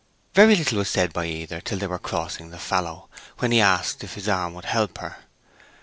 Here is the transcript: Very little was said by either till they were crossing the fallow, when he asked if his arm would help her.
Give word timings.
Very 0.33 0.55
little 0.55 0.79
was 0.79 0.89
said 0.89 1.13
by 1.13 1.27
either 1.27 1.61
till 1.61 1.77
they 1.77 1.85
were 1.85 1.99
crossing 1.99 2.49
the 2.49 2.57
fallow, 2.57 3.07
when 3.37 3.51
he 3.51 3.61
asked 3.61 4.03
if 4.03 4.15
his 4.15 4.27
arm 4.27 4.55
would 4.55 4.65
help 4.65 4.97
her. 4.97 5.17